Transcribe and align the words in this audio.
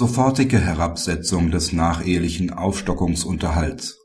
Sofortige 0.00 0.60
Herabsetzung 0.60 1.50
des 1.50 1.72
nachehelichen 1.72 2.52
Aufstockungsunterhalts 2.52 3.98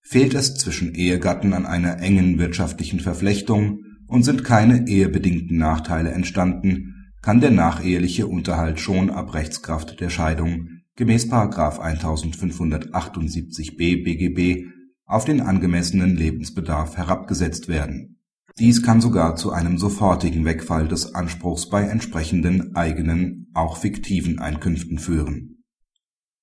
Fehlt 0.00 0.34
es 0.34 0.54
zwischen 0.54 0.94
Ehegatten 0.94 1.54
an 1.54 1.66
einer 1.66 1.98
engen 1.98 2.38
wirtschaftlichen 2.38 3.00
Verflechtung 3.00 3.80
und 4.06 4.22
sind 4.22 4.44
keine 4.44 4.86
ehebedingten 4.86 5.58
Nachteile 5.58 6.12
entstanden, 6.12 7.10
kann 7.20 7.40
der 7.40 7.50
nacheheliche 7.50 8.28
Unterhalt 8.28 8.78
schon 8.78 9.10
ab 9.10 9.34
Rechtskraft 9.34 9.98
der 9.98 10.08
Scheidung 10.08 10.68
gemäß§ 10.94 11.32
1578b 11.80 14.04
BGB 14.04 14.66
auf 15.04 15.24
den 15.24 15.40
angemessenen 15.40 16.14
Lebensbedarf 16.14 16.96
herabgesetzt 16.96 17.66
werden. 17.66 18.19
Dies 18.58 18.82
kann 18.82 19.00
sogar 19.00 19.36
zu 19.36 19.52
einem 19.52 19.78
sofortigen 19.78 20.44
Wegfall 20.44 20.88
des 20.88 21.14
Anspruchs 21.14 21.68
bei 21.68 21.82
entsprechenden 21.82 22.74
eigenen, 22.74 23.50
auch 23.54 23.76
fiktiven 23.76 24.38
Einkünften 24.38 24.98
führen. 24.98 25.64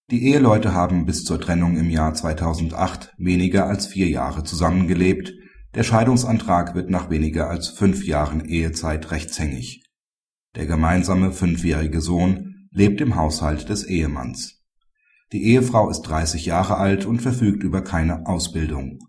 Die 0.09 0.23
Eheleute 0.25 0.73
haben 0.73 1.05
bis 1.05 1.25
zur 1.25 1.39
Trennung 1.41 1.77
im 1.77 1.89
Jahr 1.89 2.13
2008 2.13 3.13
weniger 3.17 3.67
als 3.67 3.87
vier 3.87 4.07
Jahre 4.07 4.43
zusammengelebt, 4.43 5.33
der 5.75 5.83
Scheidungsantrag 5.83 6.75
wird 6.75 6.89
nach 6.89 7.09
weniger 7.09 7.49
als 7.49 7.67
fünf 7.67 8.05
Jahren 8.05 8.45
Ehezeit 8.45 9.11
rechtshängig. 9.11 9.83
Der 10.55 10.65
gemeinsame 10.65 11.33
fünfjährige 11.33 12.01
Sohn 12.01 12.67
lebt 12.71 13.01
im 13.01 13.15
Haushalt 13.15 13.69
des 13.69 13.83
Ehemanns. 13.83 14.63
Die 15.33 15.43
Ehefrau 15.43 15.89
ist 15.89 16.03
30 16.03 16.45
Jahre 16.45 16.77
alt 16.77 17.05
und 17.05 17.21
verfügt 17.21 17.63
über 17.63 17.83
keine 17.83 18.25
Ausbildung. 18.27 18.99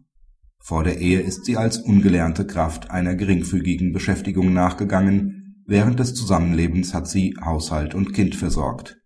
Vor 0.69 0.85
der 0.85 0.99
Ehe 0.99 1.21
ist 1.21 1.47
sie 1.47 1.57
als 1.57 1.79
ungelernte 1.79 2.47
Kraft 2.47 2.91
einer 2.91 3.15
geringfügigen 3.15 3.95
Beschäftigung 3.95 4.53
nachgegangen, 4.53 5.63
während 5.65 5.99
des 5.99 6.13
Zusammenlebens 6.13 6.93
hat 6.93 7.09
sie 7.09 7.35
Haushalt 7.43 7.95
und 7.95 8.13
Kind 8.13 8.35
versorgt. 8.35 8.99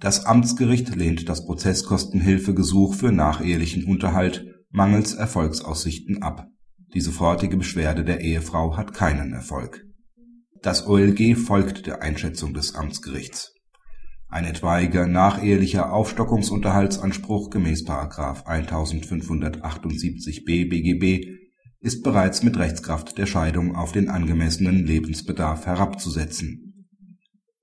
Das 0.00 0.26
Amtsgericht 0.26 0.96
lehnt 0.96 1.28
das 1.28 1.46
Prozesskostenhilfegesuch 1.46 2.96
für 2.96 3.12
nachehelichen 3.12 3.84
Unterhalt 3.84 4.44
mangels 4.70 5.14
Erfolgsaussichten 5.14 6.20
ab. 6.24 6.48
Die 6.94 7.00
sofortige 7.00 7.56
Beschwerde 7.56 8.04
der 8.04 8.20
Ehefrau 8.20 8.76
hat 8.76 8.92
keinen 8.92 9.32
Erfolg. 9.32 9.84
Das 10.62 10.88
OLG 10.88 11.36
folgt 11.36 11.86
der 11.86 12.02
Einschätzung 12.02 12.54
des 12.54 12.74
Amtsgerichts. 12.74 13.54
Ein 14.30 14.44
etwaiger 14.44 15.06
nachehelicher 15.06 15.90
Aufstockungsunterhaltsanspruch 15.90 17.48
gemäß§ 17.48 17.86
1578b 18.44 20.68
BGB 20.68 21.38
ist 21.80 22.02
bereits 22.02 22.42
mit 22.42 22.58
Rechtskraft 22.58 23.16
der 23.16 23.24
Scheidung 23.24 23.74
auf 23.74 23.92
den 23.92 24.10
angemessenen 24.10 24.84
Lebensbedarf 24.84 25.64
herabzusetzen. 25.64 26.86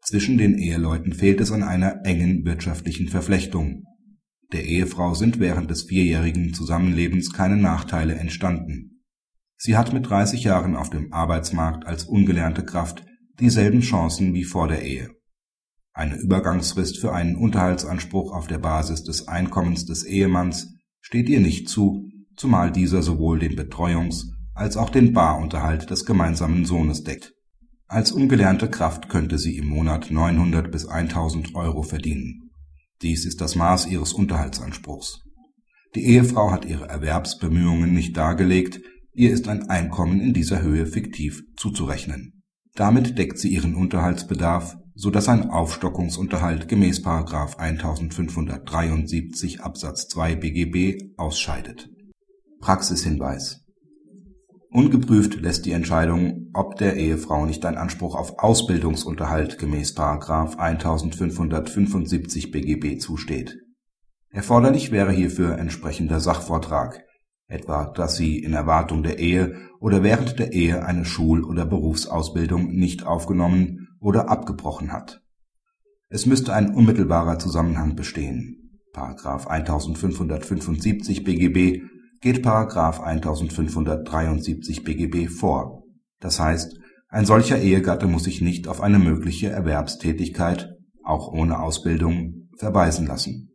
Zwischen 0.02 0.39
den 0.39 0.58
Eheleuten 0.58 1.13
fehlt 1.13 1.39
es 1.39 1.52
an 1.52 1.61
einer 1.61 2.03
engen 2.03 2.43
wirtschaftlichen 2.45 3.09
Verflechtung. 3.09 3.83
Der 4.52 4.66
Ehefrau 4.66 5.13
sind 5.13 5.39
während 5.39 5.69
des 5.69 5.83
vierjährigen 5.83 6.53
Zusammenlebens 6.53 7.31
keine 7.31 7.58
Nachteile 7.58 8.16
entstanden. 8.16 9.03
Sie 9.58 9.77
hat 9.77 9.93
mit 9.93 10.09
30 10.09 10.43
Jahren 10.43 10.75
auf 10.75 10.89
dem 10.89 11.13
Arbeitsmarkt 11.13 11.86
als 11.86 12.05
ungelernte 12.05 12.63
Kraft 12.63 13.05
dieselben 13.39 13.81
Chancen 13.81 14.33
wie 14.33 14.43
vor 14.43 14.67
der 14.67 14.83
Ehe. 14.83 15.09
Eine 15.98 16.18
Übergangsfrist 16.18 16.98
für 17.00 17.14
einen 17.14 17.38
Unterhaltsanspruch 17.38 18.34
auf 18.34 18.48
der 18.48 18.58
Basis 18.58 19.04
des 19.04 19.30
Einkommens 19.30 19.86
des 19.86 20.04
Ehemanns 20.04 20.76
steht 21.00 21.30
ihr 21.30 21.40
nicht 21.40 21.70
zu, 21.70 22.12
zumal 22.36 22.70
dieser 22.74 23.02
sowohl 23.02 23.40
den 23.40 23.56
Betreuungs 23.56 24.34
als 24.54 24.76
auch 24.76 24.90
den 24.90 25.14
Barunterhalt 25.14 25.90
des 25.90 26.06
gemeinsamen 26.06 26.66
Sohnes 26.66 27.04
deckt. 27.04 27.34
Als 27.88 28.12
ungelernte 28.12 28.70
Kraft 28.70 29.08
könnte 29.08 29.38
sie 29.38 29.56
im 29.56 29.68
Monat 29.68 30.12
900 30.12 30.70
bis 30.70 30.86
1000 30.86 31.56
Euro 31.56 31.82
verdienen. 31.82 32.52
Dies 33.02 33.26
ist 33.26 33.40
das 33.40 33.56
Maß 33.56 33.88
ihres 33.88 34.12
Unterhaltsanspruchs. 34.12 35.22
Die 35.96 36.04
Ehefrau 36.08 36.52
hat 36.52 36.66
ihre 36.66 36.90
Erwerbsbemühungen 36.90 37.94
nicht 37.94 38.17
dargelegt, 38.17 38.82
ihr 39.14 39.32
ist 39.32 39.48
ein 39.48 39.70
Einkommen 39.70 40.20
in 40.20 40.34
dieser 40.34 40.61
Höhe 40.61 40.88
fiktiv 40.88 41.44
zuzurechnen. 41.55 42.44
Damit 42.75 43.17
deckt 43.17 43.39
sie 43.39 43.49
ihren 43.49 43.73
Unterhaltsbedarf, 43.73 44.77
so 44.95 45.09
dass 45.09 45.30
ein 45.30 45.49
Aufstockungsunterhalt 45.49 46.67
gemäß§ 46.67 47.05
1573 47.58 49.61
Absatz 49.61 50.09
2 50.09 50.36
BGB 50.36 51.17
ausscheidet. 51.17 51.89
Praxishinweis 52.59 53.61
Ungeprüft 54.71 55.39
lässt 55.39 55.65
die 55.65 55.71
Entscheidung, 55.71 56.49
ob 56.53 56.75
der 56.75 56.97
Ehefrau 56.97 57.45
nicht 57.45 57.65
ein 57.65 57.77
Anspruch 57.77 58.13
auf 58.13 58.39
Ausbildungsunterhalt 58.39 59.57
gemäß§ 59.57 59.95
1575 60.57 62.52
BGB 62.52 62.99
zusteht. 62.99 63.57
Erforderlich 64.31 64.92
wäre 64.92 65.13
hierfür 65.13 65.57
entsprechender 65.57 66.19
Sachvortrag, 66.19 67.05
etwa 67.48 67.86
dass 67.86 68.16
sie 68.16 68.39
in 68.39 68.54
Erwartung 68.54 69.04
der 69.04 69.20
Ehe 69.20 69.56
oder 69.80 70.04
während 70.04 70.39
der 70.39 70.54
Ehe 70.54 70.86
eine 70.86 71.06
Schul 71.06 71.44
oder 71.44 71.66
Berufsausbildung 71.66 72.73
nicht 72.73 73.06
aufgenommen 73.06 73.88
oder 74.00 74.30
abgebrochen 74.30 74.92
hat. 74.92 75.22
Es 76.10 76.26
müsste 76.26 76.54
ein 76.54 76.73
unmittelbarer 76.73 77.39
Zusammenhang 77.39 77.95
bestehen§ 77.95 78.61
1575 79.48 81.23
BGB 81.23 81.82
geht§ 82.22 82.45
1573 83.04 84.84
BGB 84.84 85.30
vor, 85.30 85.84
das 86.20 86.39
heißt, 86.39 86.80
ein 87.10 87.26
solcher 87.26 87.60
Ehegatte 87.60 88.08
muss 88.08 88.23
sich 88.23 88.42
nicht 88.42 88.67
auf 88.67 88.82
eine 88.82 89.00
mögliche 89.00 89.50
Erwerbstätigkeit, 89.50 90.70
auch 91.04 91.28
ohne 91.32 91.60
Ausbildung, 91.60 92.50
verweisen 92.58 93.05
lassen 93.05 93.52